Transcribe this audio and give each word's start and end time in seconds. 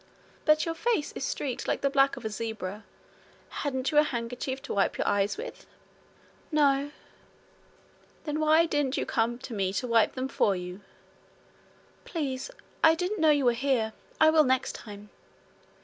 'But 0.45 0.65
your 0.65 0.73
face 0.73 1.11
is 1.11 1.23
streaked 1.23 1.67
like 1.67 1.81
the 1.81 1.89
back 1.91 2.17
of 2.17 2.25
a 2.25 2.29
zebra. 2.31 2.85
Hadn't 3.49 3.91
you 3.91 3.99
a 3.99 4.01
handkerchief 4.03 4.59
to 4.63 4.73
wipe 4.73 4.97
your 4.97 5.07
eyes 5.07 5.37
with?' 5.37 5.67
'No.' 6.51 6.89
'Then 8.23 8.39
why 8.39 8.65
didn't 8.65 8.97
you 8.97 9.05
come 9.05 9.37
to 9.37 9.53
me 9.53 9.71
to 9.73 9.85
wipe 9.85 10.15
them 10.15 10.27
for 10.27 10.55
you?' 10.55 10.81
'Please, 12.03 12.49
I 12.83 12.95
didn't 12.95 13.19
know 13.21 13.29
you 13.29 13.45
were 13.45 13.53
here. 13.53 13.93
I 14.19 14.31
will 14.31 14.43
next 14.43 14.71
time.' 14.73 15.11